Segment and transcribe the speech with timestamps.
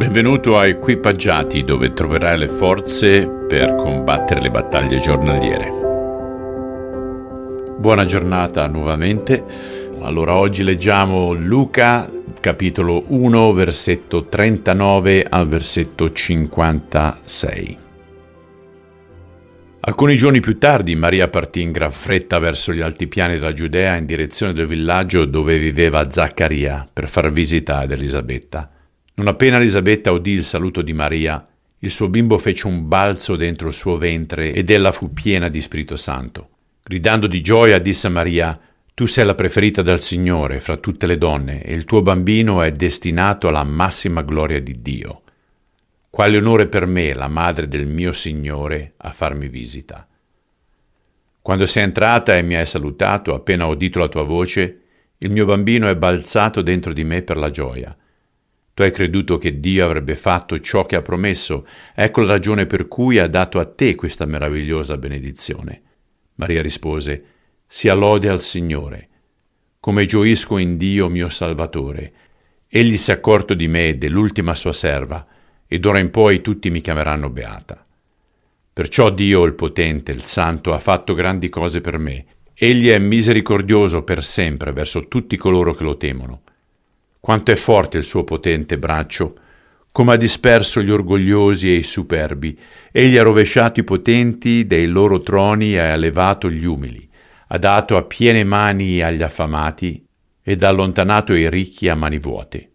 [0.00, 5.68] Benvenuto a Equipaggiati dove troverai le forze per combattere le battaglie giornaliere.
[7.76, 9.44] Buona giornata nuovamente.
[10.00, 12.10] Allora oggi leggiamo Luca
[12.40, 17.78] capitolo 1 versetto 39 al versetto 56.
[19.80, 24.06] Alcuni giorni più tardi Maria partì in gran fretta verso gli altipiani della Giudea in
[24.06, 28.70] direzione del villaggio dove viveva Zaccaria per far visita ad Elisabetta.
[29.20, 31.46] Non appena Elisabetta udì il saluto di Maria,
[31.80, 35.60] il suo bimbo fece un balzo dentro il suo ventre ed ella fu piena di
[35.60, 36.48] Spirito Santo.
[36.82, 38.58] Gridando di gioia disse a Maria,
[38.94, 42.72] Tu sei la preferita dal Signore fra tutte le donne e il tuo bambino è
[42.72, 45.20] destinato alla massima gloria di Dio.
[46.08, 50.08] Quale onore per me, la madre del mio Signore, a farmi visita.
[51.42, 54.80] Quando sei entrata e mi hai salutato, appena ho udito la tua voce,
[55.18, 57.94] il mio bambino è balzato dentro di me per la gioia.
[58.80, 62.88] Tu hai creduto che Dio avrebbe fatto ciò che ha promesso, ecco la ragione per
[62.88, 65.82] cui ha dato a te questa meravigliosa benedizione.
[66.36, 67.24] Maria rispose,
[67.66, 69.08] sia lode al Signore.
[69.80, 72.12] Come gioisco in Dio mio Salvatore.
[72.68, 75.26] Egli si è accorto di me e dell'ultima sua serva,
[75.66, 77.84] ed ora in poi tutti mi chiameranno beata.
[78.72, 82.24] Perciò Dio il potente, il santo, ha fatto grandi cose per me.
[82.54, 86.44] Egli è misericordioso per sempre verso tutti coloro che lo temono
[87.20, 89.36] quanto è forte il suo potente braccio,
[89.92, 92.58] come ha disperso gli orgogliosi e i superbi,
[92.90, 97.08] egli ha rovesciato i potenti dei loro troni e ha elevato gli umili,
[97.48, 100.04] ha dato a piene mani agli affamati
[100.42, 102.70] ed ha allontanato i ricchi a mani vuote.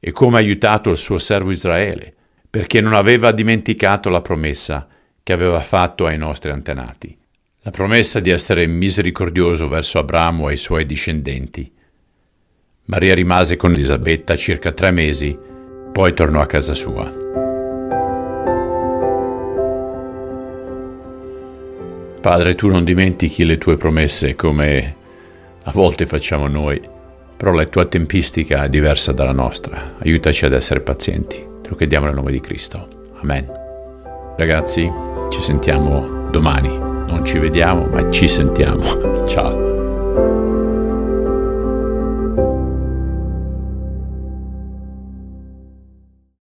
[0.00, 2.14] E come ha aiutato il suo servo Israele,
[2.50, 4.88] perché non aveva dimenticato la promessa
[5.22, 7.16] che aveva fatto ai nostri antenati,
[7.60, 11.70] la promessa di essere misericordioso verso Abramo e i suoi discendenti
[12.88, 15.38] Maria rimase con Elisabetta circa tre mesi,
[15.92, 17.04] poi tornò a casa sua.
[22.20, 24.96] Padre, tu non dimentichi le tue promesse come
[25.64, 26.80] a volte facciamo noi,
[27.36, 29.96] però la tua tempistica è diversa dalla nostra.
[29.98, 31.36] Aiutaci ad essere pazienti.
[31.60, 32.88] Te lo chiediamo nel nome di Cristo.
[33.20, 33.46] Amen.
[34.38, 34.90] Ragazzi,
[35.28, 36.68] ci sentiamo domani.
[36.78, 38.82] Non ci vediamo, ma ci sentiamo.
[39.28, 39.67] Ciao.